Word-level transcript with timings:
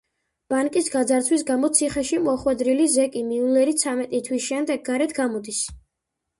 ბანკის 0.53 0.87
გაძარცვის 0.95 1.43
გამო 1.49 1.69
ციხეში 1.81 2.19
მოხვედრილი 2.29 2.89
ზეკი 2.95 3.23
მიულერი 3.29 3.77
ცამეტი 3.85 4.25
თვის 4.31 4.51
შემდეგ 4.51 4.85
გარეთ 4.93 5.17
გამოდის. 5.23 5.65